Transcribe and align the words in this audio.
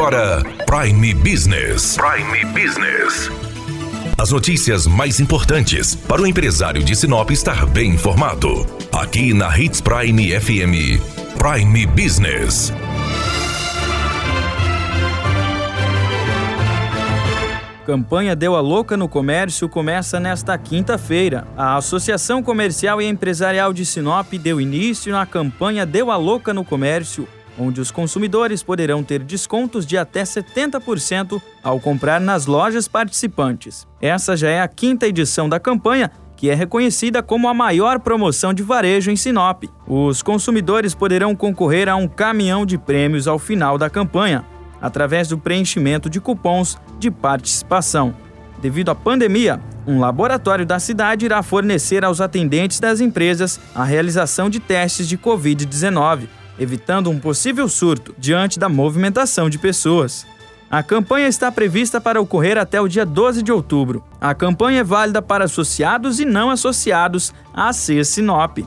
agora 0.00 0.42
Prime 0.64 1.12
Business. 1.12 1.98
Prime 1.98 2.44
Business. 2.54 3.30
As 4.16 4.32
notícias 4.32 4.86
mais 4.86 5.20
importantes 5.20 5.94
para 5.94 6.22
o 6.22 6.26
empresário 6.26 6.82
de 6.82 6.96
Sinop 6.96 7.30
estar 7.30 7.66
bem 7.66 7.90
informado. 7.90 8.66
Aqui 8.90 9.34
na 9.34 9.54
Hits 9.58 9.82
Prime 9.82 10.40
FM. 10.40 11.02
Prime 11.36 11.86
Business. 11.88 12.72
Campanha 17.84 18.34
Deu 18.34 18.56
a 18.56 18.60
Louca 18.60 18.96
no 18.96 19.06
Comércio 19.06 19.68
começa 19.68 20.18
nesta 20.18 20.56
quinta-feira. 20.56 21.46
A 21.58 21.76
Associação 21.76 22.42
Comercial 22.42 23.02
e 23.02 23.06
Empresarial 23.06 23.70
de 23.74 23.84
Sinop 23.84 24.32
deu 24.32 24.62
início 24.62 25.12
na 25.12 25.26
campanha 25.26 25.84
Deu 25.84 26.10
a 26.10 26.16
Louca 26.16 26.54
no 26.54 26.64
Comércio, 26.64 27.28
onde 27.60 27.80
os 27.80 27.90
consumidores 27.90 28.62
poderão 28.62 29.04
ter 29.04 29.22
descontos 29.22 29.84
de 29.84 29.98
até 29.98 30.22
70% 30.22 31.40
ao 31.62 31.78
comprar 31.78 32.20
nas 32.20 32.46
lojas 32.46 32.88
participantes. 32.88 33.86
Essa 34.00 34.36
já 34.36 34.48
é 34.48 34.60
a 34.62 34.68
quinta 34.68 35.06
edição 35.06 35.48
da 35.48 35.60
campanha 35.60 36.10
que 36.40 36.48
é 36.48 36.54
reconhecida 36.54 37.22
como 37.22 37.50
a 37.50 37.52
maior 37.52 38.00
promoção 38.00 38.54
de 38.54 38.62
varejo 38.62 39.10
em 39.10 39.16
Sinop. 39.16 39.64
Os 39.86 40.22
consumidores 40.22 40.94
poderão 40.94 41.36
concorrer 41.36 41.86
a 41.86 41.96
um 41.96 42.08
caminhão 42.08 42.64
de 42.64 42.78
prêmios 42.78 43.28
ao 43.28 43.38
final 43.38 43.76
da 43.76 43.90
campanha, 43.90 44.42
através 44.80 45.28
do 45.28 45.36
preenchimento 45.36 46.08
de 46.08 46.18
cupons 46.18 46.78
de 46.98 47.10
participação. 47.10 48.14
Devido 48.58 48.90
à 48.90 48.94
pandemia, 48.94 49.60
um 49.86 50.00
laboratório 50.00 50.64
da 50.64 50.78
cidade 50.78 51.26
irá 51.26 51.42
fornecer 51.42 52.06
aos 52.06 52.22
atendentes 52.22 52.80
das 52.80 53.02
empresas 53.02 53.60
a 53.74 53.84
realização 53.84 54.48
de 54.48 54.60
testes 54.60 55.06
de 55.06 55.18
Covid-19, 55.18 56.26
evitando 56.60 57.10
um 57.10 57.18
possível 57.18 57.68
surto 57.68 58.14
diante 58.16 58.58
da 58.58 58.68
movimentação 58.68 59.50
de 59.50 59.58
pessoas. 59.58 60.24
A 60.70 60.84
campanha 60.84 61.26
está 61.26 61.50
prevista 61.50 62.00
para 62.00 62.20
ocorrer 62.20 62.56
até 62.56 62.80
o 62.80 62.86
dia 62.86 63.04
12 63.04 63.42
de 63.42 63.50
outubro. 63.50 64.04
A 64.20 64.32
campanha 64.34 64.80
é 64.80 64.84
válida 64.84 65.20
para 65.20 65.46
associados 65.46 66.20
e 66.20 66.24
não 66.24 66.50
associados 66.50 67.34
à 67.52 67.72
CES 67.72 68.08
Sinop 68.08 68.58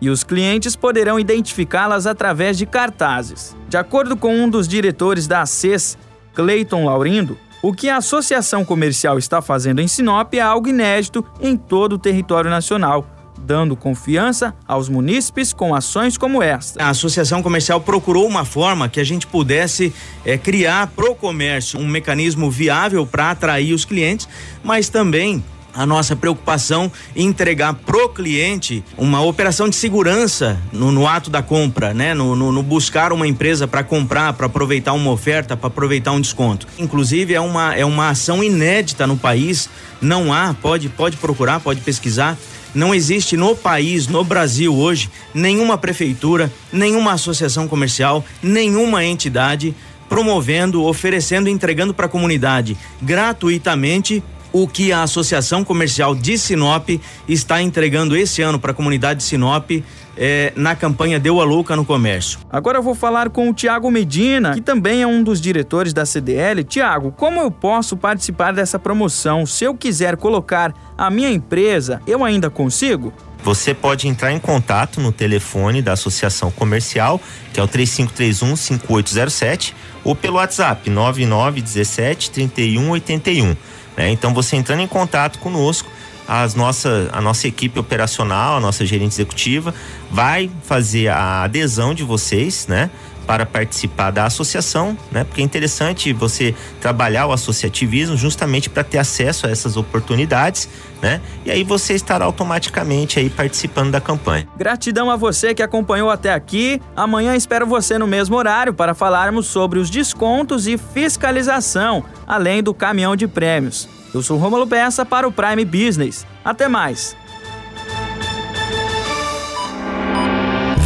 e 0.00 0.10
os 0.10 0.22
clientes 0.22 0.76
poderão 0.76 1.18
identificá-las 1.18 2.06
através 2.06 2.56
de 2.56 2.66
cartazes. 2.66 3.56
De 3.68 3.76
acordo 3.76 4.16
com 4.16 4.34
um 4.34 4.48
dos 4.48 4.68
diretores 4.68 5.26
da 5.26 5.42
ACES, 5.42 5.98
Clayton 6.34 6.84
Laurindo, 6.84 7.36
o 7.60 7.72
que 7.72 7.88
a 7.88 7.96
Associação 7.96 8.64
Comercial 8.64 9.18
está 9.18 9.42
fazendo 9.42 9.80
em 9.80 9.88
Sinop 9.88 10.32
é 10.34 10.40
algo 10.40 10.68
inédito 10.68 11.24
em 11.40 11.56
todo 11.56 11.94
o 11.94 11.98
território 11.98 12.48
nacional, 12.48 13.04
dando 13.48 13.74
confiança 13.74 14.54
aos 14.66 14.90
munícipes 14.90 15.54
com 15.54 15.74
ações 15.74 16.18
como 16.18 16.42
esta. 16.42 16.84
A 16.84 16.90
Associação 16.90 17.42
Comercial 17.42 17.80
procurou 17.80 18.26
uma 18.26 18.44
forma 18.44 18.90
que 18.90 19.00
a 19.00 19.04
gente 19.04 19.26
pudesse 19.26 19.90
é, 20.22 20.36
criar 20.36 20.88
pro 20.88 21.14
comércio 21.14 21.80
um 21.80 21.88
mecanismo 21.88 22.50
viável 22.50 23.06
para 23.06 23.30
atrair 23.30 23.72
os 23.72 23.86
clientes, 23.86 24.28
mas 24.62 24.90
também 24.90 25.42
a 25.74 25.86
nossa 25.86 26.14
preocupação 26.14 26.92
em 27.16 27.26
entregar 27.26 27.72
pro 27.72 28.10
cliente 28.10 28.84
uma 28.98 29.22
operação 29.22 29.66
de 29.68 29.76
segurança 29.76 30.58
no, 30.70 30.92
no 30.92 31.06
ato 31.06 31.30
da 31.30 31.40
compra, 31.42 31.94
né? 31.94 32.12
No, 32.12 32.36
no, 32.36 32.52
no 32.52 32.62
buscar 32.62 33.12
uma 33.12 33.26
empresa 33.26 33.66
para 33.66 33.82
comprar, 33.82 34.32
para 34.34 34.46
aproveitar 34.46 34.92
uma 34.92 35.10
oferta, 35.10 35.56
para 35.56 35.68
aproveitar 35.68 36.12
um 36.12 36.20
desconto. 36.20 36.66
Inclusive 36.78 37.32
é 37.32 37.40
uma, 37.40 37.74
é 37.74 37.84
uma 37.84 38.10
ação 38.10 38.44
inédita 38.44 39.06
no 39.06 39.16
país. 39.16 39.70
Não 40.02 40.32
há, 40.32 40.54
pode, 40.60 40.88
pode 40.88 41.16
procurar, 41.16 41.60
pode 41.60 41.80
pesquisar. 41.80 42.36
Não 42.78 42.94
existe 42.94 43.36
no 43.36 43.56
país, 43.56 44.06
no 44.06 44.22
Brasil 44.22 44.72
hoje, 44.72 45.10
nenhuma 45.34 45.76
prefeitura, 45.76 46.48
nenhuma 46.72 47.10
associação 47.10 47.66
comercial, 47.66 48.24
nenhuma 48.40 49.04
entidade 49.04 49.74
promovendo, 50.08 50.84
oferecendo, 50.84 51.48
entregando 51.48 51.92
para 51.92 52.06
a 52.06 52.08
comunidade 52.08 52.76
gratuitamente 53.02 54.22
o 54.52 54.66
que 54.66 54.92
a 54.92 55.02
Associação 55.02 55.64
Comercial 55.64 56.14
de 56.14 56.38
Sinop 56.38 56.88
está 57.28 57.60
entregando 57.62 58.16
esse 58.16 58.42
ano 58.42 58.58
para 58.58 58.72
a 58.72 58.74
comunidade 58.74 59.18
de 59.18 59.24
Sinop 59.24 59.70
é, 60.16 60.52
na 60.56 60.74
campanha 60.74 61.18
Deu 61.18 61.40
a 61.40 61.44
Louca 61.44 61.76
no 61.76 61.84
Comércio. 61.84 62.40
Agora 62.50 62.78
eu 62.78 62.82
vou 62.82 62.94
falar 62.94 63.30
com 63.30 63.48
o 63.48 63.54
Tiago 63.54 63.90
Medina, 63.90 64.54
que 64.54 64.60
também 64.60 65.02
é 65.02 65.06
um 65.06 65.22
dos 65.22 65.40
diretores 65.40 65.92
da 65.92 66.04
CDL. 66.04 66.64
Tiago, 66.64 67.12
como 67.12 67.40
eu 67.40 67.50
posso 67.50 67.96
participar 67.96 68.52
dessa 68.52 68.78
promoção? 68.78 69.46
Se 69.46 69.64
eu 69.64 69.74
quiser 69.74 70.16
colocar 70.16 70.74
a 70.96 71.10
minha 71.10 71.30
empresa, 71.30 72.02
eu 72.06 72.24
ainda 72.24 72.50
consigo? 72.50 73.12
Você 73.44 73.72
pode 73.72 74.08
entrar 74.08 74.32
em 74.32 74.38
contato 74.38 75.00
no 75.00 75.12
telefone 75.12 75.80
da 75.80 75.92
Associação 75.92 76.50
Comercial, 76.50 77.20
que 77.52 77.60
é 77.60 77.62
o 77.62 77.68
3531 77.68 78.56
5807, 78.56 79.76
ou 80.02 80.14
pelo 80.16 80.36
WhatsApp 80.36 80.90
9917 80.90 82.32
3181. 82.32 83.56
Né? 83.98 84.10
Então, 84.10 84.32
você 84.32 84.54
entrando 84.54 84.80
em 84.80 84.86
contato 84.86 85.40
conosco, 85.40 85.90
as 86.28 86.54
nossa, 86.54 87.10
a 87.12 87.20
nossa 87.20 87.48
equipe 87.48 87.80
operacional, 87.80 88.58
a 88.58 88.60
nossa 88.60 88.86
gerente 88.86 89.12
executiva, 89.12 89.74
vai 90.08 90.48
fazer 90.62 91.08
a 91.08 91.42
adesão 91.42 91.92
de 91.92 92.04
vocês, 92.04 92.66
né? 92.68 92.90
Para 93.28 93.44
participar 93.44 94.10
da 94.10 94.24
associação, 94.24 94.96
né? 95.12 95.22
Porque 95.22 95.42
é 95.42 95.44
interessante 95.44 96.14
você 96.14 96.54
trabalhar 96.80 97.26
o 97.26 97.32
associativismo 97.32 98.16
justamente 98.16 98.70
para 98.70 98.82
ter 98.82 98.96
acesso 98.96 99.46
a 99.46 99.50
essas 99.50 99.76
oportunidades, 99.76 100.66
né? 101.02 101.20
E 101.44 101.50
aí 101.50 101.62
você 101.62 101.92
estará 101.92 102.24
automaticamente 102.24 103.18
aí 103.18 103.28
participando 103.28 103.90
da 103.90 104.00
campanha. 104.00 104.48
Gratidão 104.56 105.10
a 105.10 105.16
você 105.16 105.54
que 105.54 105.62
acompanhou 105.62 106.08
até 106.08 106.32
aqui. 106.32 106.80
Amanhã 106.96 107.36
espero 107.36 107.66
você 107.66 107.98
no 107.98 108.06
mesmo 108.06 108.34
horário 108.34 108.72
para 108.72 108.94
falarmos 108.94 109.46
sobre 109.46 109.78
os 109.78 109.90
descontos 109.90 110.66
e 110.66 110.78
fiscalização, 110.78 112.02
além 112.26 112.62
do 112.62 112.72
caminhão 112.72 113.14
de 113.14 113.28
prêmios. 113.28 113.86
Eu 114.14 114.22
sou 114.22 114.38
Romulo 114.38 114.64
Bessa 114.64 115.04
para 115.04 115.28
o 115.28 115.32
Prime 115.32 115.66
Business. 115.66 116.26
Até 116.42 116.66
mais. 116.66 117.14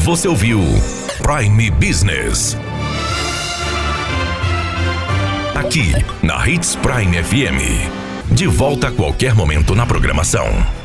Você 0.05 0.27
ouviu 0.27 0.59
Prime 1.23 1.71
Business. 1.71 2.57
Aqui 5.55 5.93
na 6.21 6.49
Hits 6.49 6.75
Prime 6.75 7.23
FM. 7.23 8.35
De 8.35 8.49
volta 8.49 8.89
a 8.89 8.91
qualquer 8.91 9.33
momento 9.33 9.73
na 9.77 9.87
programação. 9.87 10.82